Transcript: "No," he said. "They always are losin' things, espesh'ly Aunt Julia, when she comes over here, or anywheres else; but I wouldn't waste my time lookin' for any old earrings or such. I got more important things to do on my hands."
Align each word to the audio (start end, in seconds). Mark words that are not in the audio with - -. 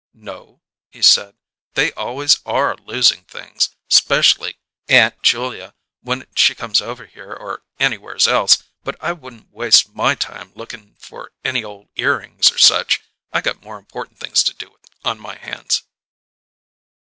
"No," 0.15 0.63
he 0.89 1.03
said. 1.03 1.35
"They 1.75 1.91
always 1.91 2.37
are 2.43 2.75
losin' 2.75 3.23
things, 3.25 3.69
espesh'ly 3.87 4.57
Aunt 4.87 5.21
Julia, 5.21 5.75
when 6.01 6.25
she 6.35 6.55
comes 6.55 6.81
over 6.81 7.05
here, 7.05 7.31
or 7.31 7.61
anywheres 7.79 8.27
else; 8.27 8.63
but 8.83 8.95
I 8.99 9.11
wouldn't 9.11 9.51
waste 9.53 9.93
my 9.93 10.15
time 10.15 10.53
lookin' 10.55 10.95
for 10.97 11.33
any 11.43 11.63
old 11.63 11.89
earrings 11.97 12.51
or 12.51 12.57
such. 12.57 13.01
I 13.31 13.41
got 13.41 13.61
more 13.61 13.77
important 13.77 14.19
things 14.19 14.41
to 14.45 14.55
do 14.55 14.75
on 15.05 15.19
my 15.19 15.37
hands." 15.37 15.83